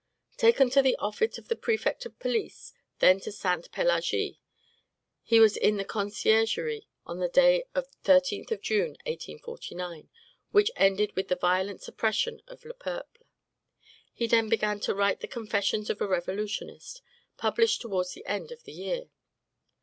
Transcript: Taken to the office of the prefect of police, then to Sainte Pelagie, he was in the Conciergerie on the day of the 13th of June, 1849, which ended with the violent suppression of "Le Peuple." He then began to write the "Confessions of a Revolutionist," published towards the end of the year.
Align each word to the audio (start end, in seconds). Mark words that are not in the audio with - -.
Taken 0.35 0.71
to 0.71 0.81
the 0.81 0.95
office 0.95 1.37
of 1.37 1.47
the 1.47 1.55
prefect 1.55 2.07
of 2.07 2.17
police, 2.17 2.73
then 2.97 3.19
to 3.19 3.31
Sainte 3.31 3.71
Pelagie, 3.71 4.39
he 5.21 5.39
was 5.39 5.55
in 5.55 5.77
the 5.77 5.85
Conciergerie 5.85 6.87
on 7.05 7.19
the 7.19 7.27
day 7.29 7.65
of 7.75 7.87
the 8.03 8.11
13th 8.11 8.49
of 8.49 8.61
June, 8.63 8.97
1849, 9.05 10.09
which 10.51 10.71
ended 10.75 11.15
with 11.15 11.27
the 11.27 11.35
violent 11.35 11.83
suppression 11.83 12.41
of 12.47 12.65
"Le 12.65 12.73
Peuple." 12.73 13.27
He 14.11 14.25
then 14.25 14.49
began 14.49 14.79
to 14.79 14.95
write 14.95 15.19
the 15.19 15.27
"Confessions 15.27 15.87
of 15.91 16.01
a 16.01 16.07
Revolutionist," 16.07 17.03
published 17.37 17.79
towards 17.81 18.13
the 18.13 18.25
end 18.25 18.51
of 18.51 18.63
the 18.63 18.73
year. 18.73 19.11